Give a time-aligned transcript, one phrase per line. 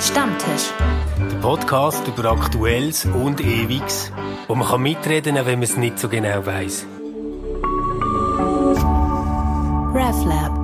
[0.00, 0.72] Stammtisch.
[1.18, 4.12] Der Podcast über Aktuelles und Ewiges,
[4.46, 6.86] wo man kann mitreden kann, wenn man es nicht so genau weiß.
[9.92, 10.56] RefLab.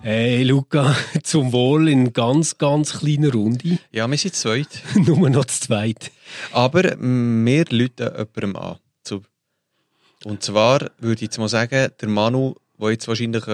[0.00, 3.78] Hey Luca, zum Wohl in ganz, ganz kleiner Runde.
[3.92, 4.82] Ja, wir sind zu zweit.
[4.94, 6.10] Nur noch zu zweit.
[6.52, 8.78] Aber wir läuten jemandem an.
[10.24, 13.44] Und zwar würde ich jetzt mal sagen, der Manu, der jetzt wahrscheinlich...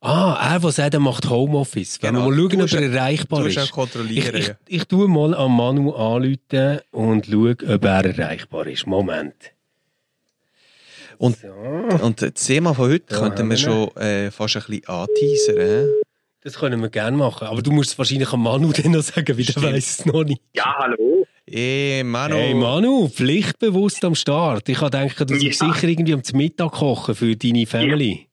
[0.00, 1.98] Ah, er, der sagt, er macht Homeoffice.
[2.02, 2.26] Wenn Genau.
[2.30, 3.58] wir mal schauen, ob er ja- erreichbar ist.
[3.58, 4.54] auch kontrollieren, Ich, ich, ja.
[4.68, 8.86] ich tue mal an Manu anrufen und schaue, ob er erreichbar ist.
[8.86, 9.34] Moment.
[11.18, 11.48] Und, So.
[12.04, 15.88] und das Thema von heute Da könnten wir wir schon äh, fast ein bisschen anteasern.
[16.44, 17.48] Das können wir gerne machen.
[17.48, 20.22] Aber du musst es wahrscheinlich an Manu dann noch sagen, weil der weiß es noch
[20.22, 20.40] nicht.
[20.54, 21.26] Ja, hallo.
[21.50, 22.36] Hey, Manu!
[22.36, 24.68] Hey Manu, pflichtbewusst am Start.
[24.68, 25.40] Ich habe gedacht, du Ja.
[25.52, 28.27] sollst sicher irgendwie am Mittag kochen für deine Family.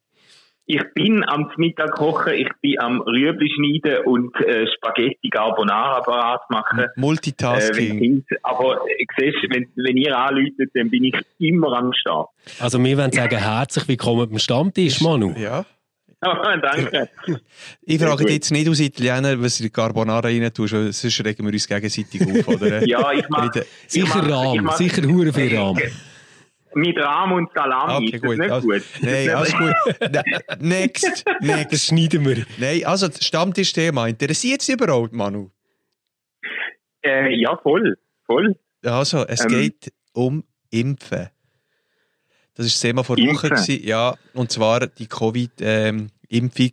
[0.68, 6.40] Ich bin am Mittag kochen, ich bin am Rüebli schneiden und äh, Spaghetti Carbonara parat
[6.50, 6.80] machen.
[6.80, 7.98] Äh, Multitasking.
[8.00, 12.30] Kind, aber äh, siehst, wenn, wenn ihr anläutet, dann bin ich immer am Start.
[12.58, 15.34] Also wir wollen sagen, herzlich willkommen beim Stammtisch, Manu.
[15.38, 15.64] ja.
[16.22, 17.10] Ah, danke.
[17.82, 20.90] Ich frage dich jetzt nicht aus Italiener, was du in die Carbonara rein tust, weil
[20.90, 22.84] sonst regen wir uns gegenseitig auf, oder?
[22.88, 23.66] Ja, ich mach, Bitte.
[23.86, 25.78] Sicher ich mach- ich Rahm, mach- sicher hure viel Rahm.
[26.76, 28.38] Mit Rahm und Salami Okay, ist das gut.
[28.38, 28.82] nicht Also, gut.
[29.02, 29.74] Nein, alles gut.
[30.12, 30.22] Ne-
[30.60, 31.24] Next.
[31.40, 31.86] Das Next.
[31.86, 32.46] schneiden wir.
[32.58, 34.06] Nein, also das Stammtischthema.
[34.08, 35.50] Interessiert es überhaupt, Manu?
[37.04, 37.96] Äh, ja, voll.
[38.26, 38.56] Voll.
[38.84, 39.48] Also, es Ähm.
[39.48, 41.28] geht um Impfen.
[42.54, 43.28] Das war das Thema vor Woche.
[43.28, 43.50] Impfen?
[43.50, 46.72] gewesen, Ja, und zwar die Covid-Impfung,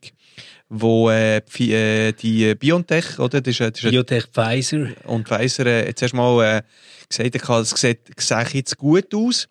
[0.69, 3.41] wo äh, äh, die BioNTech, oder?
[3.41, 4.87] Das ist, äh, das ist Biotech Pfizer.
[5.05, 6.61] und Pfizer äh, jetzt erstmal äh,
[7.09, 9.47] gesagt, hat, es sieht, sieht jetzt gut aus.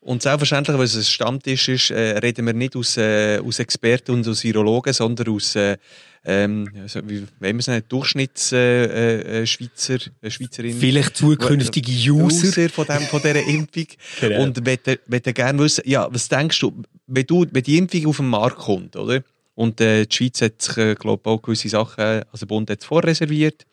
[0.00, 4.12] Und selbstverständlich, weil es ein Stammtisch ist, äh, reden wir nicht aus, äh, aus Experten
[4.12, 5.76] und aus Virologen, sondern aus, äh,
[6.24, 10.78] ähm, also, wie wenn wir es nennen, Durchschnitts äh, äh, Schweizer, äh, Schweizerin.
[10.78, 12.46] Vielleicht zukünftige User.
[12.46, 13.86] User von, dem, von dieser Impfung.
[14.20, 14.42] Genau.
[14.42, 18.28] Und möchte, gerne wissen, ja, was denkst du, wenn, du, wenn die Impfung auf den
[18.28, 19.22] Markt kommt, oder?
[19.54, 22.70] Und äh, die Schweiz hat sich, äh, glaube auch gewisse Sachen, äh, also der Bund
[22.70, 23.66] hat es vorreserviert.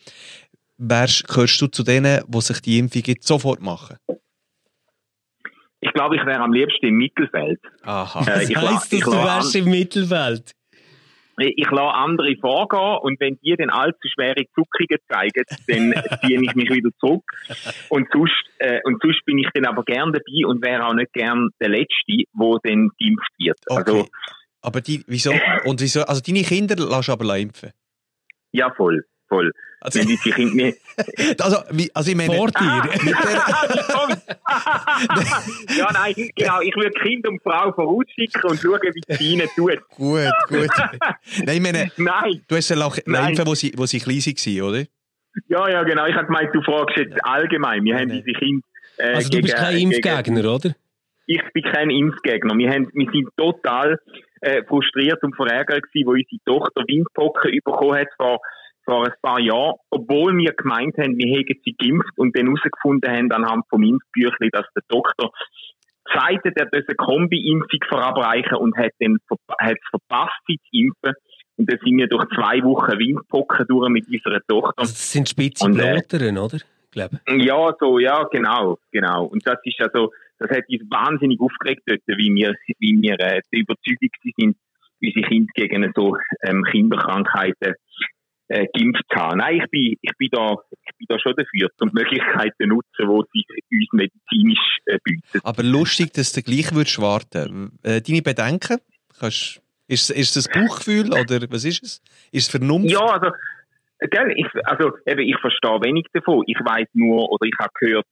[0.78, 3.97] Wärst, gehörst du zu denen, die sich die Impfung jetzt sofort machen?
[5.80, 7.60] Ich glaube, ich wäre am liebsten im Mittelfeld.
[7.84, 8.22] Aha.
[8.22, 10.52] Äh, Das ich heisst, la- dass ich du wärst im Mittelfeld.
[11.40, 15.94] ich lasse andere vorgehen und wenn die dann allzu schwere Zuckungen zeigen, dann
[16.26, 17.24] ziehe ich mich wieder zurück.
[17.90, 21.14] Und sonst, äh, und sonst bin ich dann aber gern dabei und wäre auch nicht
[21.14, 21.94] gern der Letzte,
[22.34, 23.58] der dann geimpft wird.
[23.68, 23.80] Okay.
[23.86, 24.08] Also,
[24.62, 25.32] aber die, wieso?
[25.66, 26.02] Und wieso?
[26.06, 27.72] Also deine Kinder lässt du aber impfen.
[28.52, 29.52] ja, voll, voll.
[29.88, 30.74] Also, Wenn die in mir,
[31.42, 32.84] also, wie, also ich meine, Vor dir.
[32.84, 34.18] mit der,
[35.78, 36.59] ja, nein, genau.
[36.62, 39.80] Ich würde Kind und Frau vorausschicken und schauen, wie es ihnen tut.
[39.96, 40.68] gut, gut.
[41.46, 43.30] Nein, ich meine, Nein, du hast ja auch Nein.
[43.30, 44.84] impfen, wo sie, wo sie klein waren, oder?
[45.47, 46.06] ja, ja, genau.
[46.08, 47.84] Ich habe gemeint, du fragst jetzt allgemein.
[47.86, 48.24] Wir haben Nein.
[48.26, 48.66] diese Kinder.
[48.97, 50.76] Äh, Also du bist gegen- kein gegen- Impfgegner, oder?
[51.30, 52.58] ich bin kein Impfgegner.
[52.58, 54.00] Wir, haben, wir sind total
[54.42, 58.40] äh, frustriert und verärgert gewesen, wo unsere Tochter Windpocken bekommen hat vor,
[58.88, 63.12] vor ein paar Jahren, obwohl wir gemeint haben, wir hätten sie geimpft und dann herausgefunden
[63.12, 65.31] haben anhand vom Impfbüchlein, dass der Doktor
[66.09, 69.18] hat, er eine Kombi-Impfung verabreichen und hat dann
[69.59, 71.14] hat es verpasst, sie zu impfen.
[71.58, 74.74] Und dann sind wir durch zwei Wochen Windpocken durch mit unserer Tochter.
[74.78, 76.59] Also das sind spitze Und, äh, Bloteren, oder?
[76.92, 77.20] Glaube.
[77.28, 79.26] Ja, so, ja, genau, genau.
[79.26, 83.42] Und das ist also, das hat uns wahnsinnig aufgeregt dort, wie wir, wie wir äh,
[83.52, 84.58] der Überzeugung sind,
[85.02, 87.76] unsere Kinder gegen so ähm, Kinderkrankheiten
[88.50, 89.40] äh, geimpft haben.
[89.40, 93.46] Nein, ich bin, ich bin da, ich bin da schon dafür, um Möglichkeiten nutzen, die
[93.47, 95.40] sich uns medizinisch äh, bieten.
[95.44, 97.78] Aber lustig, dass du gleich würdest warten.
[97.84, 98.78] Äh, deine Bedenken?
[99.19, 102.02] Kannst, ist, ist das Bauchgefühl oder was ist es?
[102.31, 102.91] Ist es Vernunft?
[102.91, 103.31] Ja, also,
[104.00, 106.44] gell, ich, also eben, ich verstehe wenig davon.
[106.46, 108.06] Ich weiß nur, oder ich habe gehört,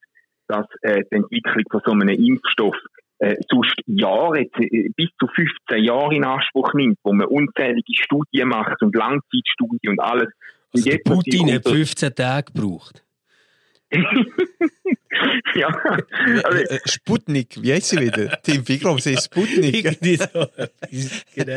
[0.47, 2.75] dass äh, die Entwicklung von so einem Impfstoff
[3.20, 8.50] äh, sonst Jahre, äh, bis zu 15 Jahre in Anspruch nimmt, wo man unzählige Studien
[8.50, 10.28] macht und Langzeitstudien und alles.
[10.72, 13.02] Und Also der jetzt Putin hat unter- 15 Tage gebraucht.
[15.56, 15.67] ja,
[16.44, 18.40] also, Äh, Sputnik, wie heißt sie wieder?
[18.44, 19.97] Tim, glaube, sie ist Sputnik.
[21.35, 21.53] Genau.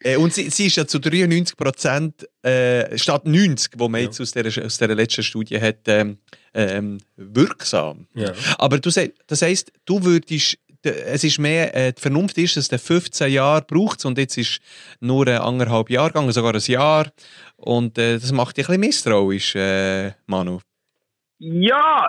[0.00, 4.06] Äh, und sie, sie ist ja zu 93 Prozent, äh, statt 90, wo man Ja.
[4.06, 6.18] jetzt aus der, aus der letzten Studie hat, ähm,
[6.54, 8.06] ähm, wirksam.
[8.14, 8.32] Ja.
[8.58, 8.90] Aber du
[9.26, 13.30] das heisst, du würdest, de- es ist mehr, äh, die Vernunft ist, dass der 15
[13.30, 14.60] Jahre braucht und jetzt ist
[15.00, 17.06] nur ein anderthalb Jahr gegangen, sogar ein Jahr.
[17.56, 20.60] Und äh, das macht dich ein bisschen misstrauisch, äh, Manu.
[21.38, 22.08] Ja,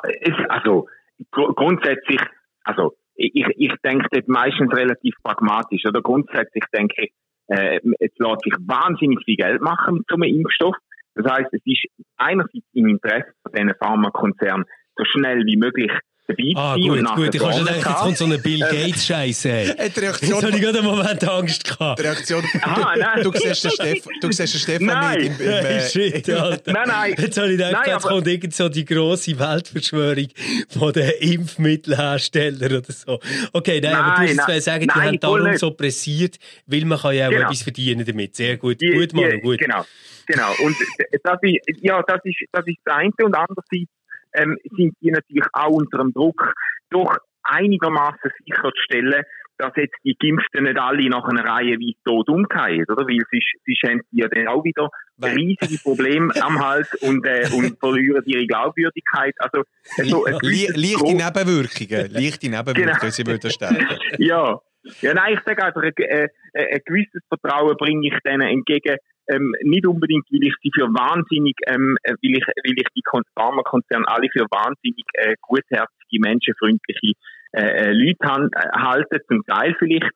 [0.49, 0.87] also
[1.31, 2.21] gr grundsätzlich,
[2.63, 5.85] also ich, ich denke dort meistens relativ pragmatisch.
[5.85, 7.11] Oder grundsätzlich denke ich,
[7.47, 10.75] äh, es lässt sich wahnsinnig viel Geld machen mit so einem Impfstoff.
[11.15, 11.85] Das heißt, es ist
[12.17, 14.65] einerseits im Interesse von diesen Pharmakonzernen,
[14.95, 15.91] so schnell wie möglich
[16.27, 17.35] dabei Ah, sein gut, und gut.
[17.35, 19.49] Ich habe schon gedacht, jetzt kommt so eine Bill Gates-Scheiße.
[19.49, 21.99] Äh, die Jetzt habe ich gerade einen Moment Angst gehabt.
[21.99, 23.23] die Reaktion Aha, nein.
[23.23, 25.19] du, siehst den Steff, du siehst den Stefan Nein.
[25.19, 26.71] nicht im, im, Hey, äh, shit, Alter.
[26.73, 27.15] Nein, nein.
[27.17, 30.27] Jetzt habe ich gedacht, Nein, jetzt kommt irgend so die grosse Weltverschwörung
[30.69, 33.19] von den Impfmittelherstellern oder so.
[33.53, 34.61] Okay, nein, aber du Nein, musst nein.
[34.61, 35.59] sagen, die Nein, haben darum nicht.
[35.59, 36.37] so pressiert,
[36.67, 37.43] weil man kann ja auch Genau.
[37.45, 38.35] etwas verdienen damit.
[38.35, 38.79] Sehr gut.
[38.81, 39.59] Die- gut, die- gut.
[39.59, 39.85] Genau,
[40.27, 40.51] genau.
[40.63, 40.75] Und
[41.23, 43.11] das ist, ja, das ist, das ist das eine.
[43.23, 43.89] Und andererseits
[44.33, 46.53] ähm, sind die natürlich auch unter dem Druck,
[46.89, 49.23] doch einigermaßen sicherzustellen,
[49.57, 53.05] dass jetzt die Geimpften nicht alle nach einer Reihe wie tot umgehen, oder?
[53.05, 57.47] Weil sie, sie haben ja dann auch wieder Weil- riesige Probleme am Hals und, äh,
[57.53, 59.35] und verlieren ihre Glaubwürdigkeit.
[59.39, 59.63] Also,
[60.03, 62.11] so gewisses leichte Nebenwirkungen.
[62.11, 63.09] Leichte Nebenwirkungen, Genau.
[63.09, 63.87] sie würden sterben.
[64.17, 64.59] ja.
[65.01, 68.97] Ja, nein, ich sage einfach, ein, äh, ein gewisses Vertrauen bringe ich denen entgegen,
[69.27, 73.01] ähm, nicht unbedingt, weil ich sie für wahnsinnig, ähm, äh, weil ich, weil ich die
[73.03, 77.13] Kon- Pharmakonzerne alle für wahnsinnig äh, gutherzige, menschenfreundliche
[77.53, 80.09] äh, äh, Leute han, äh, halten, zum Teil vielleicht,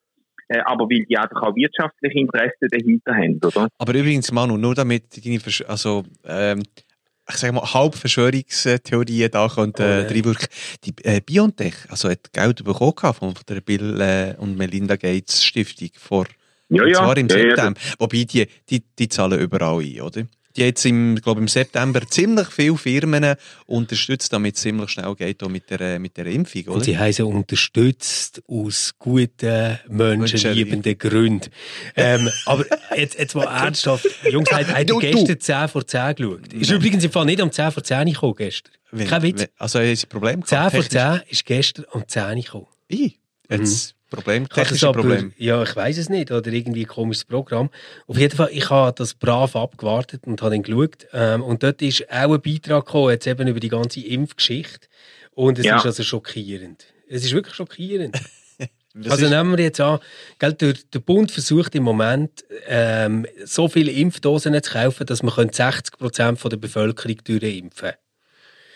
[0.47, 3.67] äh, aber weil die einfach auch wirtschaftliche Interessen dahinter haben, oder?
[3.77, 6.63] Aber übrigens, Manu, nur damit deine Versch also, ähm,
[7.27, 10.07] ich sage mal, Halbverschwörungstheorien da könnten Oh, äh, nein.
[10.07, 10.47] reinwirken.
[10.83, 15.89] Die äh, BioNTech, also hat Geld bekommen von der Bill äh, und Melinda Gates Stiftung
[15.97, 16.25] vor,
[16.69, 16.95] Ja, und ja.
[16.95, 17.79] zwar im ja, ja, September.
[17.99, 20.23] Wobei, die, die, die zahlen überall ein, oder?
[20.57, 23.35] Jetzt im, glaube im September ziemlich viele Firmen
[23.65, 26.73] unterstützt, damit es ziemlich schnell geht auch mit der, äh, mit der Impfung, oder?
[26.75, 31.49] Und sie sie unterstützt aus guten, menschenliebenden Gründen.
[31.95, 32.65] ähm, aber
[32.95, 34.07] jetzt, jetzt mal ernsthaft.
[34.29, 36.53] Jungs, habt habt ihr gestern 10 vor 10 geschaut?
[36.53, 38.71] Ist übrigens im Fall nicht um 10 vor 10 gekommen gestern.
[38.91, 39.39] Wenn- Kein Witz.
[39.41, 40.75] wenn- Also, sie ein Problem 10 gehabt?
[40.75, 41.19] vor technisch?
[41.21, 42.67] 10 ist gestern um 10 gekommen.
[42.89, 43.13] Ih,
[43.49, 45.33] jetzt Problem, Ich habe das technische aber, Problem.
[45.37, 47.69] ja, ich weiß es nicht, oder irgendwie ein komisches Programm.
[48.07, 51.07] Auf jeden Fall, ich habe das brav abgewartet und habe dann geschaut.
[51.13, 54.87] Ähm, und dort ist auch ein Beitrag gekommen, jetzt eben über die ganze Impfgeschichte.
[55.31, 55.77] Und es Ja.
[55.77, 56.85] ist also schockierend.
[57.09, 58.15] Es ist wirklich schockierend.
[58.97, 59.99] Das also nehmen wir jetzt an,
[60.39, 65.33] gell, der, der Bund versucht im Moment, ähm, so viele Impfdosen zu kaufen, dass man
[65.51, 67.91] 60 Prozent der Bevölkerung durchimpfen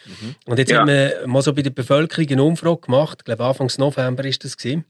[0.05, 0.35] Mhm.
[0.45, 0.79] Und jetzt Ja.
[0.79, 4.43] haben wir mal so bei der Bevölkerung eine Umfrage gemacht, ich glaube Anfang November ist
[4.43, 4.83] das gewesen.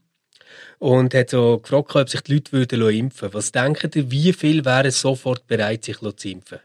[0.82, 4.64] Und hat so gefragt, ob sich die Leute würden impfen Was denken ihr, wie viel
[4.64, 6.58] wären sofort bereit, sich zu impfen?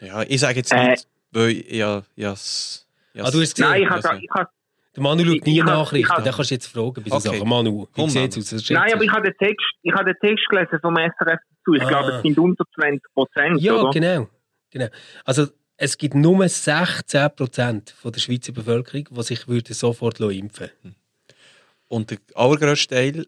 [0.00, 0.90] ja, ich sage jetzt Äh.
[0.90, 3.70] nicht, weil ja, ja, s- ja, Ah, du hast gesehen?
[3.70, 4.48] Nein, ich habe
[4.94, 7.20] Der Manu schaut nie Ich- Nachrichten, ich den kannst du jetzt fragen bei Okay.
[7.20, 7.48] Sachen.
[7.48, 8.70] Manu, wie Komm, sieht es aus?
[8.70, 11.74] Nein, aber ich habe den Text, ich habe den Text gelesen vom SRF dazu.
[11.74, 11.88] Ich Ah.
[11.88, 13.90] glaube, es sind unter 20 Prozent, Ja, oder?
[13.90, 14.28] genau.
[14.70, 14.86] genau.
[15.24, 20.70] Also es gibt nur 16 Prozent der Schweizer Bevölkerung, die sich würden sofort impfen
[21.88, 23.26] Und der allergrößte Teil,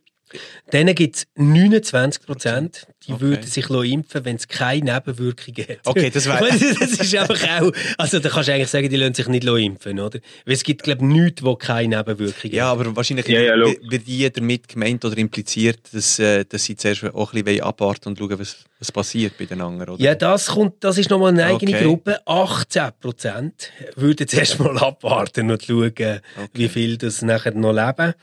[0.71, 3.21] Dann gibt es 29 Prozent, die Okay.
[3.23, 5.79] würden sich impfen wenn es keine Nebenwirkungen hat.
[5.87, 6.41] Okay, das wär-
[6.81, 7.73] das ist einfach auch...
[7.97, 10.19] Also da kannst du eigentlich sagen, die lassen sich nicht impfen, oder?
[10.45, 12.79] Weil es gibt, glaube ich, nichts, wo keine Nebenwirkungen ja, hat.
[12.79, 17.05] aber wahrscheinlich Ja, ja, wird, die damit gemeint oder impliziert, dass, äh, dass sie zuerst
[17.05, 20.03] auch ein bisschen abwarten und schauen, was, was passiert bei den anderen, oder?
[20.03, 21.85] Ja, das, kommt, das ist nochmal eine eigene Okay.
[21.85, 22.21] Gruppe.
[22.27, 26.21] 18 Prozent würden zuerst mal abwarten und schauen,
[26.53, 28.15] wie viel das nachher noch leben.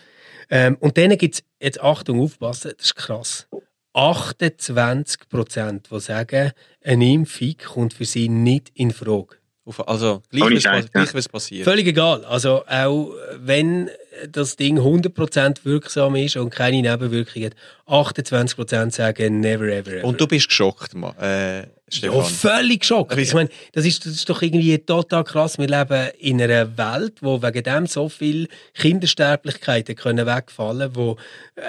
[0.50, 3.48] Ähm, und dann gibt es, jetzt Achtung, aufpassen, das ist krass,
[3.94, 6.52] 28 Prozent, die sagen,
[6.84, 9.38] eine Impfung kommt für sie nicht in Frage.
[9.66, 11.14] Auf, also, gleich, was, gleich ja.
[11.14, 11.64] was passiert.
[11.64, 12.24] Völlig egal.
[12.26, 13.90] Also auch wenn
[14.32, 17.52] das Ding 100% wirksam ist und keine Nebenwirkungen
[17.88, 19.92] hat, 28% sagen never ever.
[19.92, 20.08] ever.
[20.08, 22.26] Und du bist geschockt, Mann, äh, Ja, Stefan.
[22.26, 23.18] völlig geschockt.
[23.18, 25.58] Ich meine, das ist, das ist doch irgendwie total krass.
[25.58, 31.18] Wir leben in einer Welt, wo wegen dem so viel Kindersterblichkeiten können wegfallen, wo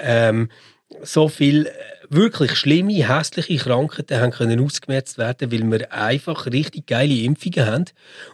[0.03, 0.49] ähm,
[1.03, 1.71] so viel äh,
[2.09, 7.85] wirklich schlimme, hässliche Krankheiten haben können ausgemerzt werden, weil wir einfach richtig geile Impfungen haben.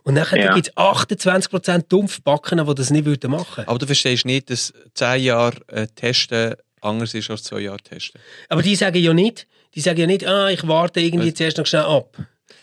[0.03, 0.53] Und dann Ja.
[0.53, 3.63] gibt es 28% Dumpfbacken, die das nicht würden machen.
[3.68, 8.20] Aber du verstehst nicht, dass 10 Jahre äh, Testen anders ist als 2 Jahre Testen.
[8.50, 11.36] Aber die sagen ja nicht, die sagen ja nicht, ah, ich warte irgendwie Was?
[11.36, 12.15] zuerst noch schnell ab.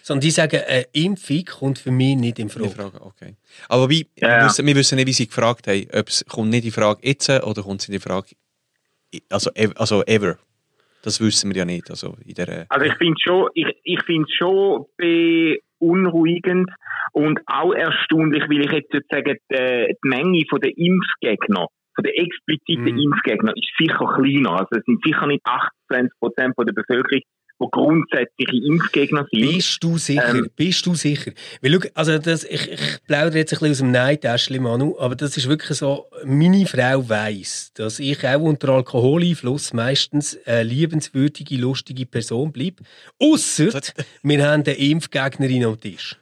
[0.03, 2.71] Sondern die sagen, eine Impfung kommt für mich nicht in Frage.
[2.71, 3.37] Frage, okay.
[3.69, 4.45] Aber wie, Ja, wir, ja.
[4.47, 7.29] wissen, wir wissen nicht, wie sie gefragt haben, ob es kommt nicht in Frage jetzt
[7.29, 8.29] oder kommt es in die Frage,
[9.29, 10.39] also, also ever.
[11.03, 11.91] Das wissen wir ja nicht.
[11.91, 16.71] Also in der, Also ich finde schon, ich, ich finde schon beunruhigend
[17.13, 22.19] und auch erstaunlich, weil ich jetzt sozusagen die, die Menge von der Impfgegner, von der
[22.19, 22.99] expliziten Mhm.
[22.99, 24.53] Impfgegner ist sicher kleiner.
[24.53, 27.23] Also es sind sicher nicht 28 Prozent von der Bevölkerung,
[27.61, 29.53] die grundsätzliche Impfgegner sind.
[29.53, 30.31] Bist du sicher?
[30.31, 30.51] Ähm.
[30.57, 31.33] Bist du sicher?
[31.61, 35.15] Weil, schau, also das, ich, ich plaudere jetzt ein bisschen aus dem Neitäschchen, Manu, aber
[35.15, 41.57] das ist wirklich so, meine Frau weiss, dass ich auch unter Alkoholeinfluss meistens eine liebenswürdige,
[41.57, 42.83] lustige Person bleibe.
[43.19, 43.81] Ausser,
[44.23, 46.17] wir haben eine Impfgegnerin am Tisch.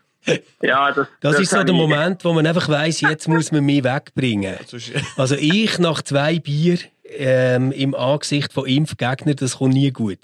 [0.61, 3.85] Ja, das, Das, ist so der Moment, wo man einfach weiss, jetzt muss man mich
[3.85, 4.57] wegbringen.
[5.16, 6.78] Also ich nach zwei Bier
[7.16, 10.18] ähm, im Angesicht von Impfgegnern, das kommt nie gut.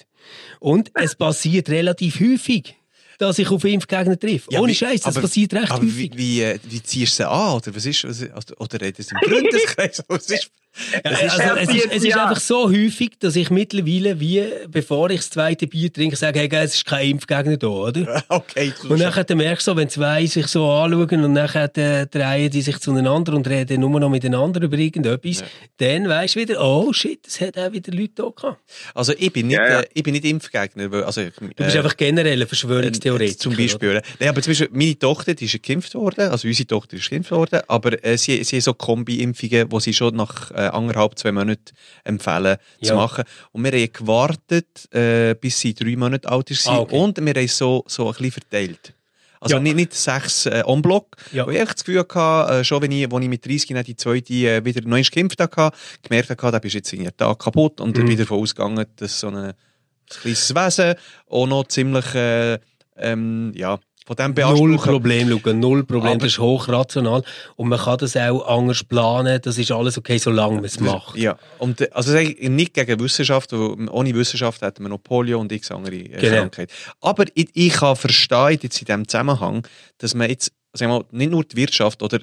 [0.61, 2.75] Und es passiert relativ häufig,
[3.19, 4.49] dass ich auf Impfgegner treffe.
[4.51, 6.13] Ja, Ohne Scheiß, das aber- passiert recht aber häufig.
[6.15, 7.55] Wie, wie, äh, wie ziehst du sie an?
[7.55, 10.03] Oder was ist, was oder redet sie im Freundeskreis?
[10.09, 10.51] was ist,
[11.05, 12.27] Ja, ist, also, es, ist, es ist Ja.
[12.27, 16.49] einfach so häufig, dass ich mittlerweile, wie bevor ich das zweite Bier trinke, sage, hey,
[16.53, 18.25] es ist kein Impfgegner da, oder?
[18.29, 22.51] okay, Und dann merkst du so, wenn zwei sich so anschauen und dann äh, drehen
[22.51, 25.45] die sich zueinander und reden nur noch miteinander über irgendetwas,
[25.77, 28.61] dann weisst du wieder, oh shit, es hat auch wieder Leute da gehabt.
[28.95, 29.81] also ich bin nicht, Ja, ja.
[29.81, 30.91] Äh, ich bin nicht Impfgegner.
[30.91, 33.39] weil- Also, ich- Du bist äh, einfach generell ein Verschwörungstheoretiker.
[33.39, 34.01] Zum Beispiel.
[34.19, 37.31] Nein, aber zum Beispiel, meine Tochter, die ist geimpft worden, also unsere Tochter ist geimpft
[37.31, 41.33] worden, aber äh, sie, sie haben so Kombi-Impfungen, die sie schon nach äh, anderthalb, zwei
[41.33, 42.89] Monaten empfehlen Ja.
[42.89, 43.25] zu machen.
[43.53, 46.97] Und wir haben gewartet, äh, bis sie drei Monate alt ist Ah, okay.
[46.97, 48.95] und wir haben so, so ein bisschen verteilt.
[49.41, 49.61] Also Ja.
[49.63, 51.17] nicht, nicht sechs äh, en bloc.
[51.33, 51.47] Ja.
[51.47, 53.97] Wo ich das Gefühl hatte, äh, schon wenn ich, als ich mit 30 dann die
[53.97, 55.71] zweite äh, wieder neu geimpft hatte,
[56.03, 58.09] gemerkt habe, da bist jetzt irgendwie einen Tag kaputt und Mhm.
[58.09, 59.55] wieder davon ausgegangen, dass so ein, ein
[60.09, 60.95] kleines Wesen
[61.29, 62.59] auch noch ziemlich äh,
[62.97, 64.77] ähm, ja, von dem Null.
[64.77, 66.13] Problem, Luca, null Problem.
[66.13, 67.23] Aber- das ist hochrational.
[67.57, 69.41] Und man kann das auch anders planen.
[69.43, 71.17] Das ist alles okay, solange man es macht.
[71.17, 75.71] Ja, und äh, also nicht gegen Wissenschaft, ohne Wissenschaft hätten wir noch Polio und x
[75.71, 76.37] andere äh, Genau.
[76.37, 76.73] Krankheiten.
[77.01, 79.67] Aber ich, ich kann verstehen jetzt in diesem Zusammenhang,
[79.99, 82.19] dass man jetzt sagen wir mal, nicht nur die Wirtschaft oder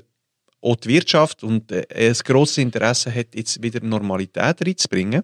[0.62, 5.24] auch die Wirtschaft und äh, ein grosses Interesse hat, jetzt wieder Normalität reinzubringen.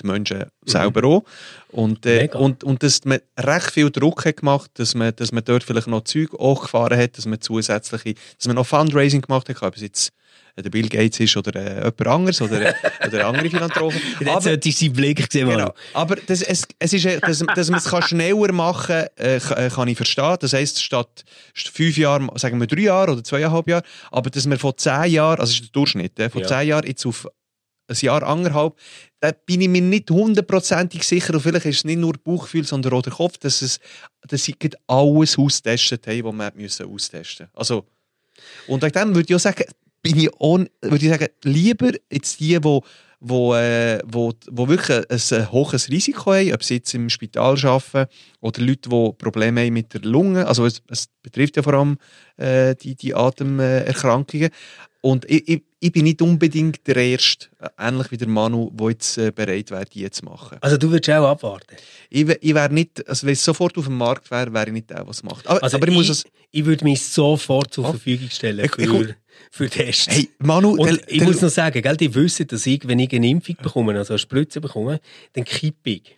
[0.00, 1.24] Die Menschen selber auch.
[1.68, 2.40] Und, äh, Mhm.
[2.40, 5.86] Und, und dass man recht viel Druck hat gemacht, dass man, dass man dort vielleicht
[5.86, 9.76] noch Zeug auch gefahren hat, dass man zusätzliche, dass man noch Fundraising gemacht hat, ob
[9.76, 10.12] es jetzt
[10.56, 12.74] äh, der Bill Gates ist oder äh, jemand anderes oder, äh,
[13.06, 14.00] oder andere Philanthropen.
[14.20, 15.58] Jetzt sollte ich seinen Blick sehen, Manu.
[15.58, 15.74] Genau.
[15.92, 19.68] Aber das, es, es ist, äh, dass, dass man es kann schneller machen kann, äh,
[19.70, 20.36] kann- ich verstehen.
[20.40, 21.22] Das heisst, statt
[21.54, 25.38] fünf Jahren, sagen wir drei Jahre oder zweieinhalb Jahre, aber dass wir von zehn Jahren,
[25.38, 26.48] also das ist der Durchschnitt, äh, von Ja.
[26.48, 27.28] zehn Jahren jetzt auf
[27.88, 28.74] ein Jahr, anderthalb,
[29.20, 32.94] da bin ich mir nicht hundertprozentig sicher, und vielleicht ist es nicht nur Bauchgefühl, sondern
[32.94, 33.80] auch der Kopf, dass, es,
[34.26, 37.84] dass sie alles austestet haben, was man müssen austesten Also,
[38.66, 39.64] und wegen dem würde ich auch sagen,
[40.02, 42.80] bin ich auch, würde ich sagen, lieber jetzt die, die
[43.24, 47.56] wo, äh, wo, wo wirklich ein, ein hohes Risiko haben, ob sie jetzt im Spital
[47.64, 48.10] arbeiten
[48.40, 50.46] oder Leute, die Probleme haben mit der Lunge.
[50.46, 51.98] Also es, es betrifft ja vor allem
[52.36, 54.50] äh, die, die Atemerkrankungen.
[55.02, 58.90] Und ich, ich, ich bin nicht unbedingt der Erste, äh, ähnlich wie der Manu, der
[58.90, 60.58] jetzt äh, bereit wäre, die zu machen.
[60.60, 61.74] Also du würdest auch abwarten.
[62.08, 64.90] Ich, ich wäre nicht, also wenn es sofort auf dem Markt wäre, wäre ich nicht
[64.90, 65.46] der, der es macht.
[65.48, 66.24] Aber, Also aber ich muss es...
[66.52, 67.90] ich würde mich sofort zur Oh.
[67.90, 69.16] Verfügung stellen Ich- ich- für,
[69.50, 70.06] für Tests.
[70.08, 73.12] Hey, Manu, Und ich der- muss noch sagen, gell, die wissen, dass ich, wenn ich
[73.12, 75.00] eine Impfung bekomme, also eine Spritze bekomme,
[75.32, 76.16] dann kippe ich.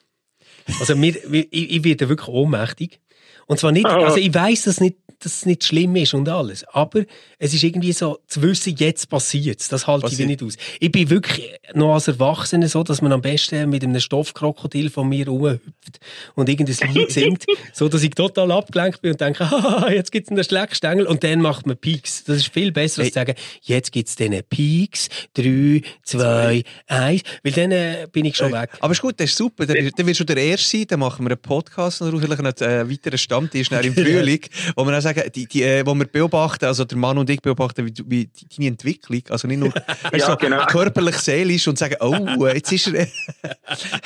[0.81, 3.01] Also mir, ich, ich werde wirklich ohnmächtig.
[3.47, 6.65] Und zwar nicht, also ich weiß, dass, nicht, dass es nicht schlimm ist und alles,
[6.65, 7.05] aber
[7.39, 10.57] es ist irgendwie so, zu wissen, jetzt passiert es, das halte ich nicht aus.
[10.81, 15.09] Ich bin wirklich noch als Erwachsener so, dass man am besten mit einem Stoffkrokodil von
[15.09, 16.01] mir rumhüpft
[16.35, 19.49] und irgendein Lied singt, so dass ich total abgelenkt bin und denke,
[19.91, 22.25] jetzt gibt es einen Schleckstängel und dann macht man Peaks.
[22.25, 27.23] Das ist viel besser, als zu sagen, jetzt gibt es diesen Peaks, drei, zwei, eins,
[27.43, 28.71] weil dann äh, bin ich schon weg.
[28.81, 29.67] Aber ist gut, das ist super.
[29.67, 32.91] Dann, dann wirst du der Erste sein, dann machen wir einen Podcast und noch einen
[32.91, 34.41] weiteren Stammtisch dann im Frühling,
[34.77, 37.41] wo wir dann sagen, die, die, äh, wo wir beobachten, also der Mann und ich
[37.43, 39.73] beobachten, wie, wie die- deine Entwicklung, also nicht nur
[40.13, 40.65] Ja, so genau.
[40.67, 43.07] körperlich, seelisch und sagen, oh, jetzt ist er...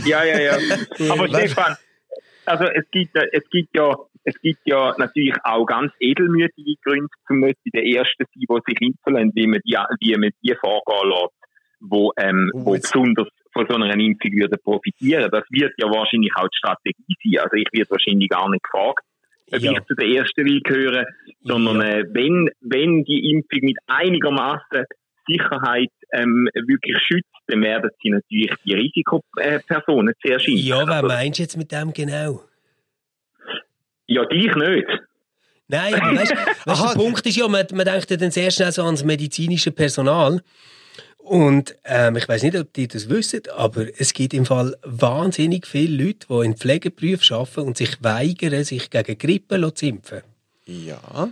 [0.06, 0.58] Ja, ja, ja.
[1.12, 1.76] Aber Stefan,
[2.46, 3.94] also es gibt, äh, es gibt ja,
[4.24, 8.80] es gibt ja natürlich auch ganz edelmütige Gründe, zum nicht der Erste sein, der sich
[8.80, 11.34] impfen wie man die, wie man die vorgehen lässt,
[11.80, 15.30] wo, ähm, Oh, wo besonders von so einer Impfung würden profitieren.
[15.30, 17.44] Das wird ja wahrscheinlich auch die Strategie sein.
[17.44, 19.00] Also ich werde wahrscheinlich gar nicht gefragt,
[19.50, 19.72] Ja.
[19.86, 21.06] zu der Ersten will gehören,
[21.42, 21.88] sondern Ja.
[21.98, 24.84] äh, wenn, wenn die Impfung mit einigermaßen
[25.26, 30.66] Sicherheit ähm, wirklich schützt, dann werden sie natürlich die Risikopersonen zuerst impfen.
[30.66, 32.42] Ja, wer Also, meinst du jetzt mit dem genau?
[34.06, 34.86] ja, dich nicht.
[35.70, 36.32] Nein, aber weißt,
[36.66, 39.70] weißt, der Punkt ist ja, man, man denkt ja dann sehr schnell so ans medizinische
[39.70, 40.40] Personal.
[41.28, 45.66] Und ähm, ich weiß nicht, ob die das wissen, aber es gibt im Fall wahnsinnig
[45.66, 50.22] viele Leute, die in Pflegeberufen arbeiten und sich weigern, sich gegen Grippe zu impfen.
[50.64, 51.30] Ja.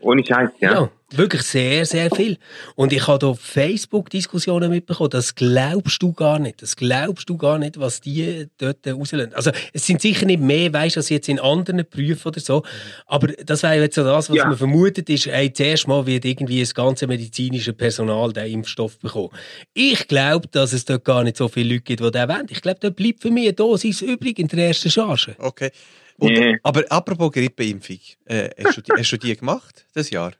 [0.00, 0.72] Ohne Scheiß, ja.
[0.72, 0.90] Ja.
[1.12, 2.36] Wirklich sehr, sehr viel.
[2.74, 6.60] Und ich habe da Facebook-Diskussionen mitbekommen, das glaubst du gar nicht.
[6.62, 9.32] Das glaubst du gar nicht, was die dort rauslösen.
[9.34, 12.64] Also, es sind sicher nicht mehr, weißt du, als jetzt in anderen Berufen oder so.
[13.06, 14.46] Aber das wäre jetzt so das, was Ja.
[14.46, 19.30] man vermutet, ist, hey, zuerst mal wird irgendwie das ganze medizinische Personal den Impfstoff bekommen.
[19.74, 22.46] Ich glaube, dass es dort gar nicht so viele Leute gibt, die den wollen.
[22.50, 25.36] Ich glaube, dort bleibt für mich eine Dosis übrig in der ersten Charge.
[25.38, 25.70] Okay.
[26.18, 26.58] Und.
[26.62, 30.32] Aber apropos Grippeimpfung, äh, hast, du die, hast du die gemacht, das Jahr?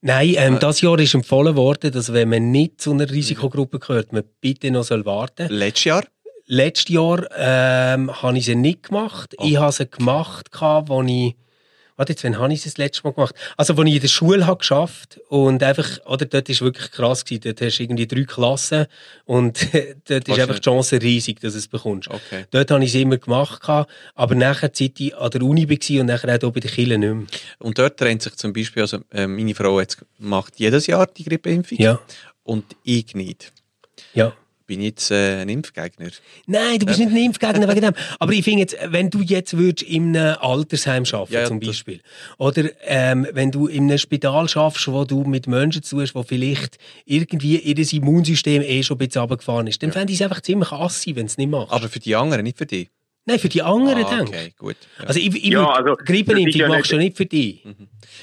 [0.00, 4.12] Nein, ähm, das Jahr ist empfohlen worden, dass wenn man nicht zu einer Risikogruppe gehört,
[4.12, 5.48] man bitte noch soll warten.
[5.48, 6.04] Letztes Jahr?
[6.46, 9.34] Letztes Jahr ähm, habe ich sie nicht gemacht.
[9.42, 11.34] Ich habe sie gemacht, als ich
[11.96, 13.34] Warte, jetzt, wann habe ich es das letzte Mal gemacht?
[13.56, 17.24] Also, als ich in der Schule habe geschafft und einfach, oder, dort ist wirklich krass
[17.24, 17.40] gewesen.
[17.44, 18.86] Dort hast du irgendwie drei Klassen
[19.24, 19.58] und
[20.08, 20.58] dort ist einfach nicht.
[20.58, 22.08] die Chance riesig, dass du es bekommst.
[22.08, 22.44] Okay.
[22.50, 23.62] Dort habe ich es immer gemacht,
[24.14, 27.14] aber nachher, seit ich an der Uni war und nachher auch bei den Kirchen nicht
[27.14, 27.26] mehr.
[27.60, 31.24] Und dort trennt sich zum Beispiel, also äh, meine Frau jetzt macht jedes Jahr die
[31.24, 31.98] Grippeimpfung Ja,
[32.42, 33.52] und ich nicht.
[34.14, 34.32] ja.
[34.66, 36.08] Bin ich jetzt äh, ein Impfgegner?
[36.46, 37.94] Nein, du bist nicht ein Impfgegner wegen dem.
[38.18, 41.60] Aber ich finde jetzt, wenn du jetzt würdest in einem Altersheim arbeiten, Ja, ja, zum
[41.60, 42.00] Beispiel,
[42.38, 46.24] oder ähm, wenn du in einem Spital schaffst, wo du mit Menschen zu tust, wo
[46.24, 50.40] vielleicht irgendwie ihr Immunsystem eh schon ein bisschen runtergefahren ist, dann fände ich es einfach
[50.40, 51.72] ziemlich assi, wenn du es nicht machst.
[51.72, 52.88] Aber für die anderen, nicht für dich?
[53.28, 54.28] Nein, für die anderen ah, denk.
[54.28, 54.76] okay, gut.
[55.00, 55.06] Ja.
[55.06, 57.64] Also ich, ich Ja, also, Grippenimpfung ja machst du nicht für dich.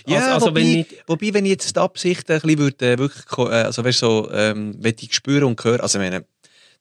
[0.07, 2.91] Ja, Also- also wobei, wenn nicht- wobei, wenn ich jetzt die Absicht ein bisschen würde,
[2.93, 6.25] äh, wirklich, äh, also weißt, so, ähm, wenn ich spüre und höre, also ich meine,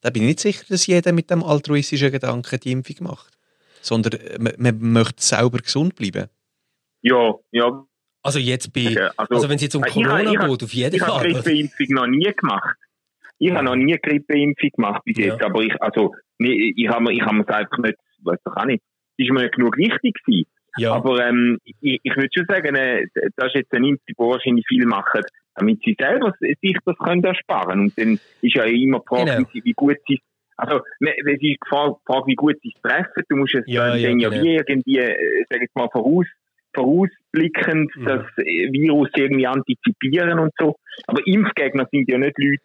[0.03, 3.33] da bin ich nicht sicher, dass jeder mit dem altruistischen Gedanken die Impfung macht.
[3.81, 6.29] Sondern äh, man, man möchte selber gesund bleiben.
[7.03, 7.85] Ja, ja.
[8.23, 10.63] Also jetzt bei, Ja, also, also- wenn es jetzt um Ich Corona ich habe- geht,
[10.63, 11.33] auf jeden Ich habe Fall.
[11.33, 12.77] Grippeimpfung noch nie gemacht.
[13.39, 15.25] Ich habe noch nie Grippeimpfung gemacht bis Ja.
[15.33, 18.39] jetzt, aber ich, also, nee, ich habe mir, ich habe mir es einfach nicht, weiß
[18.45, 18.83] doch auch nicht,
[19.19, 20.49] es ist mir nicht genug wichtig gewesen.
[20.79, 20.93] Ja.
[20.95, 23.07] Aber ähm, ich, ich würde schon sagen, äh,
[23.37, 25.21] das ist jetzt eine Impfung, die wahrscheinlich viele machen,
[25.55, 29.49] damit sie selber sich das können ersparen Und dann ist ja immer die Frage, Genau.
[29.53, 30.21] wie, sie- gut sie
[30.59, 33.25] also, ne, es ist die Frage, wie gut sie es treffen.
[33.29, 34.43] Du musst es Ja, dann ja, ja, genau.
[34.45, 36.27] wie irgendwie, äh, sag ich mal, voraus,
[36.75, 38.05] vorausblickend Mhm.
[38.05, 40.77] das Virus irgendwie antizipieren und so.
[41.07, 42.61] Aber Impfgegner sind ja nicht Leute,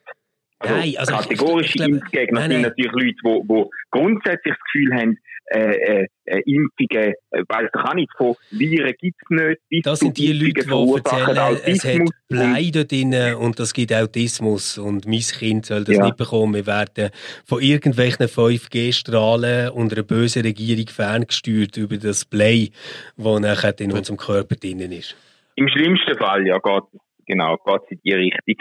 [0.60, 4.54] also, Nein, also ich- kategorische ich glaube- Impfgegner nein, sind natürlich Leute, wo, wo grundsätzlich
[4.56, 5.18] das Gefühl haben,
[5.50, 5.60] äh,
[6.02, 10.00] äh, äh, Impfungen, äh, weiss doch auch nicht, von Viren gibt es nicht, bis Das
[10.00, 13.93] sind die Leute, die erzählen, es Autismus hat und- Blei dort drin und das gibt
[13.93, 16.04] Autismus und mein Kind soll das Ja.
[16.06, 16.54] nicht bekommen.
[16.54, 17.12] Wir werden
[17.46, 22.72] von irgendwelchen 5G-Strahlen und einer bösen Regierung ferngesteuert über das Blei,
[23.15, 25.15] das nachher in unserem Körper drin ist.
[25.56, 26.84] Im schlimmsten Fall, ja, geht
[27.26, 28.56] genau, geht in die Richtung.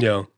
[0.00, 0.24] Ja.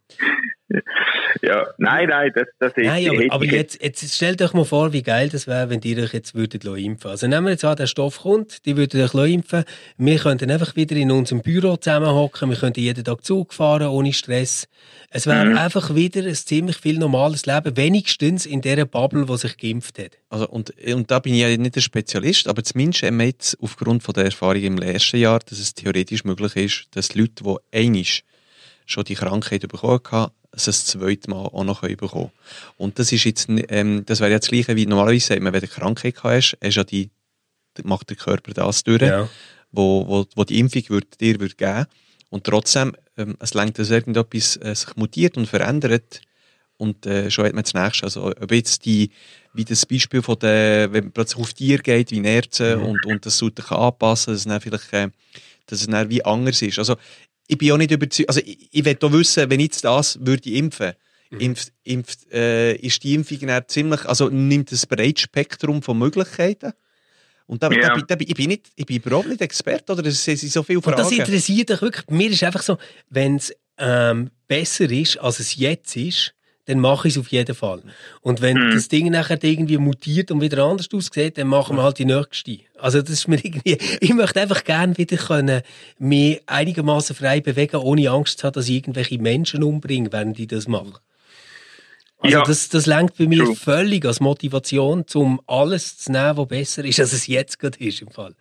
[1.42, 4.92] ja, nein, nein, das, das ist, Nein, aber, aber jetzt, jetzt stellt euch mal vor,
[4.92, 7.76] wie geil das wäre, wenn die euch jetzt würdet impfen Also nehmen wir jetzt an,
[7.76, 9.64] der Stoff kommt, die würden euch impfen.
[9.98, 14.12] Wir könnten einfach wieder in unserem Büro zusammenhocken, wir könnten jeden Tag Zug fahren, ohne
[14.12, 14.68] Stress.
[15.10, 15.58] Es wäre Mhm.
[15.58, 20.18] einfach wieder ein ziemlich viel normales Leben, wenigstens in dieser Bubble, die sich geimpft hat.
[20.28, 23.58] Also, und, und da bin ich ja nicht der Spezialist, aber zumindest haben wir jetzt
[23.60, 27.56] aufgrund von der Erfahrung im ersten Jahr, dass es theoretisch möglich ist, dass Leute, die
[27.72, 28.22] einisch
[28.90, 32.30] schon die Krankheit bekommen haben, es das zweite Mal auch noch bekommen.
[32.76, 35.60] Und das ist jetzt, ähm, das wäre ja das Gleiche wie normalerweise sagt man, wenn
[35.60, 37.10] du eine Krankheit hast, hast ja die,
[37.84, 39.28] macht der Körper das durch, Ja.
[39.70, 41.86] wo, wo, wo, die Impfung würd, dir würde geben.
[42.30, 46.20] Und trotzdem, ähm, es lenkt, dass irgendetwas äh, sich mutiert und verändert.
[46.76, 48.04] Und äh, schon hat man das Nächste.
[48.04, 49.10] Also, ob jetzt die,
[49.52, 53.26] wie das Beispiel von der, wenn man plötzlich auf Tier geht, wie Nerzen und, und
[53.26, 55.08] das sollte anpassen, dass es dann vielleicht, äh,
[55.66, 56.78] dass es dann wie anders ist.
[56.78, 56.96] Also,
[57.50, 60.18] ich bin auch nicht überzeugt, also ich, ich will auch wissen, wenn ich jetzt das
[60.20, 60.92] würde impfen,
[61.30, 66.72] impft, impft, äh, ist die Impfung dann ziemlich, also nimmt ein breites Spektrum von Möglichkeiten?
[67.46, 67.94] Und da, Ja.
[67.96, 70.78] da, da, ich, bin nicht, ich bin überhaupt nicht Experte, oder es sind so viele
[70.78, 70.98] Und Fragen.
[70.98, 72.06] das interessiert dich wirklich.
[72.08, 76.34] Mir ist einfach so, wenn es ähm, besser ist, als es jetzt ist,
[76.70, 77.82] dann mache ich es auf jeden Fall.
[78.22, 78.70] Und wenn Mhm.
[78.72, 82.58] das Ding nachher irgendwie mutiert und wieder anders aussieht, dann machen wir halt die nächste.
[82.78, 85.62] Also das ist mir irgendwie, ich möchte einfach gerne wieder können,
[85.98, 90.48] mich einigermaßen frei bewegen, ohne Angst zu haben, dass ich irgendwelche Menschen umbringe, während ich
[90.48, 91.00] das mache.
[92.22, 92.44] Also Ja.
[92.44, 93.56] das, das lenkt bei mir True.
[93.56, 98.02] völlig als Motivation, um alles zu nehmen, was besser ist, als es jetzt gerade ist
[98.02, 98.34] im Fall.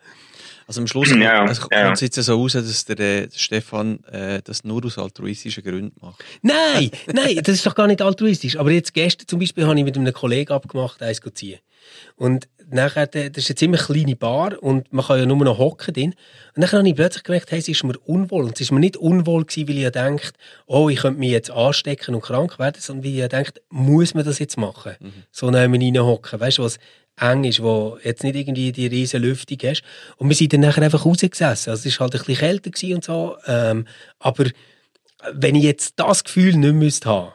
[0.69, 1.91] Also am Schluss Ja, also kommt ja.
[1.91, 6.23] es jetzt so raus, dass der, äh, Stefan äh, das nur aus altruistischen Gründen macht.
[6.43, 8.55] Nein, nein, das ist doch gar nicht altruistisch.
[8.55, 11.57] Aber jetzt gestern zum Beispiel habe ich mit einem Kollegen abgemacht, eins zu ziehen.
[12.15, 15.57] Und nachher, der- das ist eine ziemlich kleine Bar und man kann ja nur noch
[15.57, 16.13] hocken drin.
[16.55, 18.43] Und dann habe ich plötzlich gemerkt, hey, es ist mir unwohl.
[18.43, 20.33] Und es ist mir nicht unwohl gewesen, weil ich ja denkt,
[20.67, 24.13] oh, ich könnte mich jetzt anstecken und krank werden, sondern weil ich ja denkt, muss
[24.13, 24.93] man das jetzt machen?
[25.31, 26.39] So nehmen wir hocken.
[26.39, 26.77] Weißt du, was
[27.19, 29.83] eng ist, wo jetzt nicht irgendwie die riesen Lüftung hast.
[30.17, 31.71] Und wir sind dann nachher einfach rausgesessen.
[31.71, 33.37] Also es war halt ein bisschen kälter gewesen und so.
[33.47, 33.85] Ähm,
[34.19, 34.45] aber
[35.33, 37.33] wenn ich jetzt das Gefühl nicht müsste haben,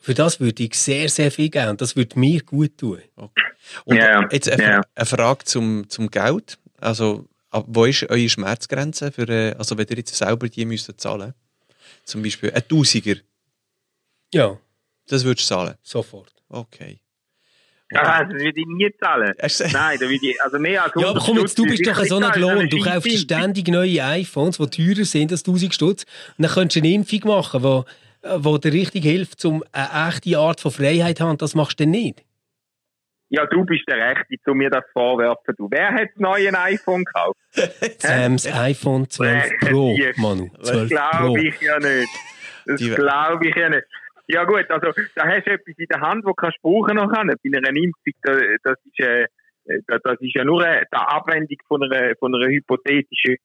[0.00, 3.00] für das würde ich sehr, sehr viel geben und das würde mir gut tun.
[3.84, 4.80] Und Ja, jetzt eine, ja.
[4.94, 6.58] eine Frage zum, zum Geld.
[6.80, 11.34] Also, wo ist eure Schmerzgrenze, für, äh, also wenn ihr jetzt selber die müsst zahlen
[12.04, 13.16] Zum Beispiel ein Tausiger,
[14.32, 14.58] Ja,
[15.08, 15.74] das würdest du zahlen?
[15.82, 16.32] sofort.
[16.48, 17.00] Okay.
[17.92, 19.34] Ah, das würde ich nie zahlen.
[19.72, 22.04] Nein, da würde ich, also mehr als Ja, aber 100 komm jetzt, du bist doch
[22.04, 22.68] so ein Klon.
[22.68, 26.04] Du kaufst ständig neue iPhones, die teurer sind als 1000 Stutz.
[26.38, 27.84] Und dann könntest du eine Impfung machen, wo,
[28.36, 31.38] wo dir richtig hilft, um eine echte Art von Freiheit zu haben.
[31.38, 32.22] Das machst du dann nicht.
[33.32, 35.54] Ja, du bist der Rechte, zu mir das vorwerfen.
[35.56, 35.68] Du.
[35.70, 37.38] Wer hat das neue iPhone gekauft?
[37.98, 40.50] Sams iPhone 12 Pro, Manu.
[40.58, 40.96] Das 12 Pro.
[41.34, 42.08] glaube ich ja nicht.
[42.66, 43.84] Das Die- glaube ich ja nicht.
[44.32, 47.12] Ja gut, also da hast du etwas in der Hand, das kannst du brauchen noch
[47.12, 47.34] können.
[47.42, 49.26] Bei einer Impfung, da- das ist, äh,
[49.86, 53.36] das ist ja nur eine, die Abwendung von einer, von einer hypothetischen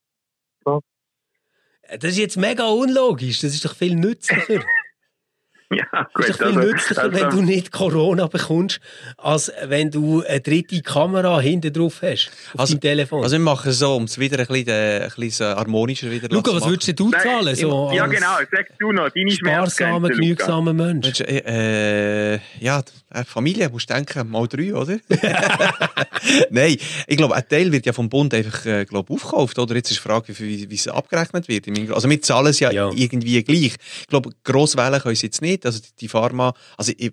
[0.64, 3.40] Das ist jetzt mega unlogisch.
[3.40, 4.64] Das ist doch viel nützlicher.
[5.74, 6.26] Ja, gut.
[6.28, 8.78] ist doch viel also, nützlicher, also, wenn du nicht Corona bekommst,
[9.16, 12.30] als wenn du eine dritte Kamera hinten drauf hast.
[12.54, 13.22] Auf Also- deinem Telefon.
[13.24, 16.28] Also wir machen es so, um es wieder ein bisschen, äh, ein bisschen harmonischer wieder
[16.28, 17.56] Luca, was würdest denn du Nein, zahlen?
[17.56, 21.06] So ja genau, sagst du noch, deine Sparsamer, genügsamer Mensch.
[21.06, 22.82] Mensch, äh, äh, ja,
[23.24, 24.98] Familie, musst du denken, mal drei, oder?
[26.50, 26.76] Nein,
[27.06, 29.74] ich glaube, ein Teil wird ja vom Bund einfach, äh, glaub, aufgekauft, oder?
[29.74, 31.66] Jetzt ist die Frage, wie, wie es abgerechnet wird.
[31.92, 32.90] Also wir zahlen es ja, Ja.
[32.94, 33.74] irgendwie gleich.
[34.00, 35.64] Ich glaube, gross wählen können sie jetzt nicht.
[35.66, 37.12] Also die, die Pharma, also ich,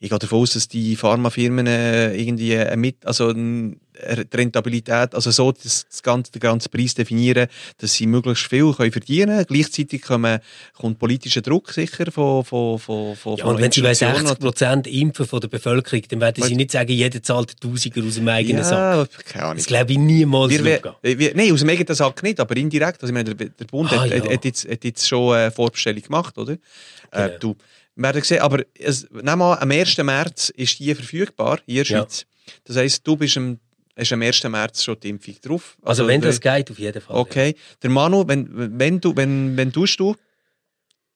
[0.00, 5.14] ich gehe davon aus, dass die Pharmafirmen äh, irgendwie äh, mit, also äh, die Rentabilität,
[5.14, 7.46] also so das, das ganze, den ganzen Preis definieren,
[7.78, 9.44] dass sie möglichst viel können verdienen.
[9.48, 10.40] Gleichzeitig kommen,
[10.76, 14.40] kommt politischer Druck sicher von, von, von, von Ja, und wenn sie bei Institutionen 60
[14.44, 18.28] Prozent impfen von der Bevölkerung, dann werden sie nicht sagen, jeder zahlt Tausiger aus dem
[18.28, 19.08] eigenen Sack.
[19.10, 19.56] ja, keine Ahnung.
[19.56, 20.64] Das glaube ich niemals, Wir,
[21.02, 23.00] wir, wir, nein, aus dem eigenen Sack nicht, aber indirekt.
[23.02, 24.16] Also, ich meine, der, der Bund Ah, hat, ja.
[24.16, 26.52] hat, hat, jetzt, hat jetzt schon eine Vorbestellung gemacht, oder?
[26.52, 27.38] Äh, Genau.
[27.38, 27.56] du, wir
[27.96, 29.98] werden sehen, aber es, nehmen wir an, am 1.
[29.98, 32.02] März ist die verfügbar hier in der Ja.
[32.02, 32.26] Schweiz.
[32.64, 33.58] Das heisst, du bist am,
[33.96, 34.44] hast am 1.
[34.44, 35.76] März schon die Impfung drauf.
[35.82, 37.16] Also, wenn der- das geht, auf jeden Fall.
[37.16, 37.54] Okay.
[37.82, 40.14] Der Manu, wenn, wenn du, wenn, wenn tust du?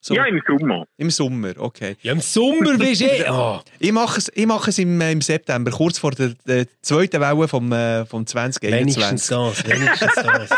[0.01, 0.87] So, Ja, im Sommer.
[0.97, 1.97] Im Sommer, okay.
[2.03, 3.25] Ja, im Sommer bist du eh...
[3.27, 6.67] Ah, Ich mache es, ich mache es im, äh, im September, kurz vor der, der
[6.83, 8.63] zweiten Welle vom, äh, vom 2021.
[8.73, 10.51] wenigstens das, wenigstens das.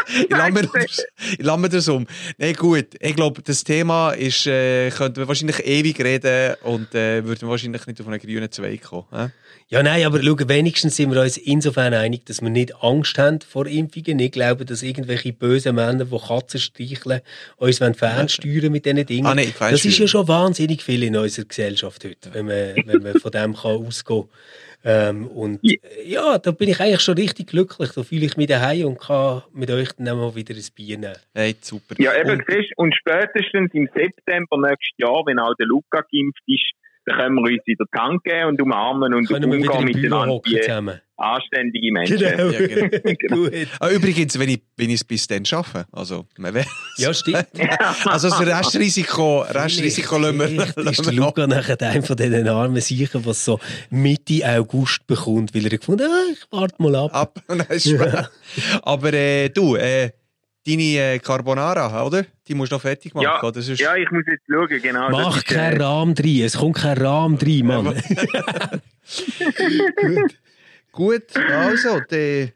[1.32, 2.06] ich lasse mir das, um.
[2.36, 2.88] Nein, gut.
[3.00, 7.48] Ich glaube, das Thema ist, äh, könnten wir wahrscheinlich ewig reden und äh, würden wir
[7.48, 9.06] wahrscheinlich nicht auf einen grünen Zweig kommen.
[9.12, 9.28] Äh?
[9.72, 13.38] Ja, nein, aber schau, wenigstens sind wir uns insofern einig, dass wir nicht Angst haben
[13.40, 14.18] vor Impfungen.
[14.18, 17.20] Ich glaube, dass irgendwelche bösen Männer, die Katzen streicheln,
[17.56, 19.29] uns fernsteuern mit diesen Dingen.
[19.30, 23.02] Ah, nein, das ist ja schon wahnsinnig viel in unserer Gesellschaft heute, wenn man, wenn
[23.02, 24.28] man von dem kann ausgehen
[24.84, 25.76] ähm, Und Ja.
[26.04, 27.90] ja, da bin ich eigentlich schon richtig glücklich.
[27.94, 30.98] Da fühle ich mich daheim und kann mit euch dann auch mal wieder ein Bier
[30.98, 31.16] nehmen.
[31.34, 31.94] Hey, super.
[31.98, 36.42] Ja, eben, Und, siehst, und spätestens im September nächstes Jahr, wenn auch der Luca geimpft
[36.46, 36.72] ist,
[37.06, 41.00] dann können wir uns wieder die Hand geben und umarmen und umgehen miteinander wie zusammen.
[41.16, 42.18] anständige Menschen.
[42.18, 42.50] Genau.
[42.50, 42.58] Ja,
[43.18, 43.36] genau.
[43.36, 43.52] Gut.
[43.78, 46.66] ah, übrigens, wenn ich, wenn ich es bis dann schaffe, also, man weiß.
[46.98, 47.46] Ja, stimmt.
[48.04, 51.12] Also, das Restrisiko, Restrisiko lassen wir, ist der.
[51.12, 53.58] Luca nachher einer von diesen armen Sichern, was so
[53.90, 57.14] Mitte August bekommt, weil er gefunden hat, ah, ich warte mal ab.
[57.14, 57.42] ab.
[57.48, 58.26] Nein.
[58.82, 60.10] Aber äh, du, äh,
[60.76, 62.24] deine äh, Carbonara, oder?
[62.46, 63.60] Die musst du noch fertig machen, Ja, oder?
[63.62, 65.10] Sonst- ja, ich muss jetzt schauen, genau.
[65.10, 67.84] Mach ist, keinen äh, Rahmen rein, es kommt kein Rahmen rein, Mann.
[69.96, 70.34] Gut.
[70.92, 72.52] Gut, also, die,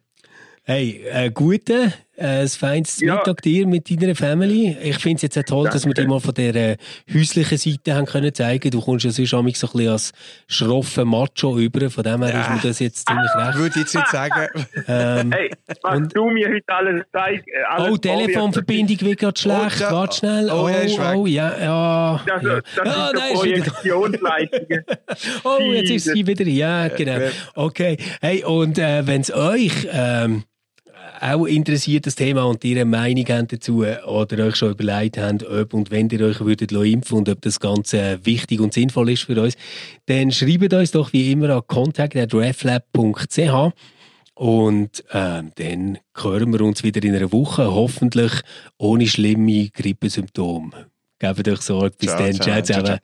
[0.66, 3.16] Hey, äh, gute, äh, ein feines Ja.
[3.16, 4.77] Mittag dir mit deiner Family.
[4.83, 6.03] Ich finde es jetzt auch toll, dass wir Danke.
[6.09, 6.77] dir mal von der äh,
[7.12, 8.70] häuslichen Seite haben können zeigen.
[8.70, 10.12] Du kommst ja sonst manchmal so ein bisschen als
[10.46, 13.59] schroffer Macho über, von dem her ist mir das jetzt ziemlich recht.
[13.59, 14.48] würde ich jetzt nicht sagen.
[14.88, 15.50] Ähm, Hey,
[15.83, 17.46] was Und- du mir heute alles zeigst.
[17.48, 19.81] Äh, Oh, Telefonverbindung wird gerade schlecht.
[19.81, 19.90] ja.
[19.92, 20.50] Warte schnell.
[20.50, 22.20] Oh, Oh, ja, oh, ja, ja.
[22.27, 22.61] Das, ja.
[22.77, 23.70] das Ah, nein, ist wieder da.
[23.72, 24.85] Projektionsleistungen.
[25.44, 26.44] Oh, jetzt ist sie wieder.
[26.46, 27.29] Ja, genau.
[27.55, 27.96] Okay.
[28.20, 30.44] Hey, und äh, wenn es euch ähm,
[31.24, 35.46] auch interessiert, das Thema, und ihr eine Meinung habt dazu oder euch schon überlegt habt,
[35.46, 39.10] ob und wenn ihr euch würdet impfen und ob das Ganze äh, wichtig und sinnvoll
[39.10, 39.56] ist für uns,
[40.06, 43.72] dann schreibt uns doch wie immer an contact.reflab.ch
[44.34, 48.32] und ähm, dann hören wir uns wieder in einer Woche, hoffentlich
[48.78, 50.87] ohne schlimme Grippesymptome.
[51.18, 51.96] Gebt euch Sorge.
[51.98, 52.34] Bis Ciao, dann.
[52.34, 53.00] ciao, Ciao ciao, zusammen.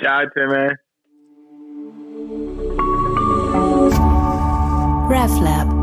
[0.00, 0.78] Ciao zusammen.
[5.10, 5.77] RefLab.